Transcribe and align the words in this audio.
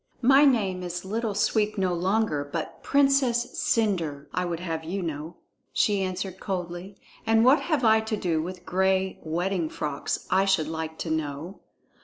"My 0.23 0.45
name 0.45 0.81
is 0.81 1.05
Little 1.05 1.35
Sweep 1.35 1.77
no 1.77 1.93
longer, 1.93 2.43
but 2.43 2.81
Princess 2.81 3.55
Cendre, 3.59 4.25
I 4.33 4.45
would 4.45 4.59
have 4.59 4.83
you 4.83 5.03
know," 5.03 5.35
she 5.73 6.01
answered 6.01 6.39
coldly. 6.39 6.97
"And 7.23 7.45
what 7.45 7.59
have 7.59 7.83
I 7.85 7.99
to 7.99 8.17
do 8.17 8.41
with 8.41 8.65
gray 8.65 9.19
wedding 9.21 9.69
frocks, 9.69 10.25
I 10.31 10.45
should 10.45 10.67
like 10.67 10.97
to 11.05 11.11
know?" 11.11 11.59